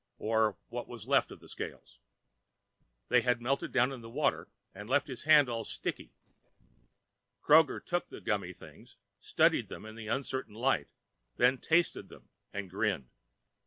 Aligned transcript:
Or 0.17 0.57
what 0.69 0.87
was 0.87 1.07
left 1.07 1.31
of 1.31 1.41
the 1.41 1.47
scales. 1.47 1.99
They 3.09 3.21
had 3.21 3.39
melted 3.39 3.71
down 3.71 3.91
in 3.91 4.01
the 4.01 4.09
water 4.09 4.49
and 4.73 4.89
left 4.89 5.05
his 5.07 5.25
hand 5.25 5.47
all 5.47 5.63
sticky. 5.63 6.15
Kroger 7.39 7.79
took 7.85 8.07
the 8.07 8.19
gummy 8.19 8.51
things, 8.51 8.97
studied 9.19 9.67
them 9.69 9.85
in 9.85 9.93
the 9.93 10.07
uncertain 10.07 10.55
light, 10.55 10.89
then 11.35 11.59
tasted 11.59 12.09
them 12.09 12.29
and 12.51 12.67
grinned. 12.67 13.11